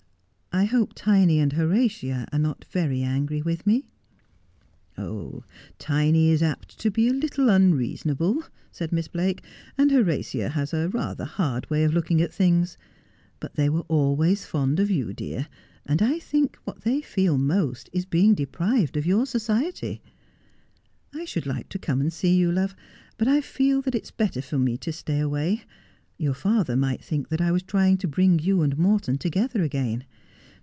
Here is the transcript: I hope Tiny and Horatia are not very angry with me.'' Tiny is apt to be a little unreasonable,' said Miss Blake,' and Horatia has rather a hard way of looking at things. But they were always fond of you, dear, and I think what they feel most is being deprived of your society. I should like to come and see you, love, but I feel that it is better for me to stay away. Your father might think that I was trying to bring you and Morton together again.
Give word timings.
I 0.53 0.65
hope 0.65 0.91
Tiny 0.93 1.39
and 1.39 1.53
Horatia 1.53 2.27
are 2.33 2.37
not 2.37 2.65
very 2.69 3.01
angry 3.03 3.41
with 3.41 3.65
me.'' 3.65 3.87
Tiny 5.79 6.27
is 6.29 6.43
apt 6.43 6.77
to 6.79 6.91
be 6.91 7.07
a 7.07 7.13
little 7.13 7.47
unreasonable,' 7.49 8.43
said 8.69 8.91
Miss 8.91 9.07
Blake,' 9.07 9.43
and 9.77 9.91
Horatia 9.91 10.49
has 10.49 10.73
rather 10.73 11.23
a 11.23 11.27
hard 11.27 11.69
way 11.69 11.85
of 11.85 11.93
looking 11.93 12.21
at 12.21 12.33
things. 12.33 12.77
But 13.39 13.55
they 13.55 13.69
were 13.69 13.85
always 13.87 14.45
fond 14.45 14.81
of 14.81 14.91
you, 14.91 15.13
dear, 15.13 15.47
and 15.85 16.01
I 16.01 16.19
think 16.19 16.57
what 16.65 16.81
they 16.81 16.99
feel 17.01 17.37
most 17.37 17.89
is 17.93 18.05
being 18.05 18.33
deprived 18.35 18.97
of 18.97 19.05
your 19.05 19.25
society. 19.25 20.01
I 21.13 21.23
should 21.23 21.45
like 21.45 21.69
to 21.69 21.79
come 21.79 22.01
and 22.01 22.11
see 22.11 22.35
you, 22.35 22.51
love, 22.51 22.75
but 23.17 23.29
I 23.29 23.39
feel 23.39 23.81
that 23.83 23.95
it 23.95 24.03
is 24.03 24.11
better 24.11 24.41
for 24.41 24.59
me 24.59 24.75
to 24.79 24.91
stay 24.91 25.21
away. 25.21 25.63
Your 26.17 26.33
father 26.35 26.75
might 26.75 27.01
think 27.01 27.29
that 27.29 27.39
I 27.41 27.53
was 27.53 27.63
trying 27.63 27.95
to 27.99 28.07
bring 28.07 28.37
you 28.39 28.61
and 28.61 28.77
Morton 28.77 29.17
together 29.17 29.63
again. 29.63 30.03